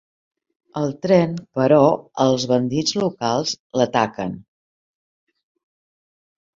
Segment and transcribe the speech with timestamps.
[0.79, 1.77] El tren, però,
[2.27, 4.37] els bandits locals l'ataquen.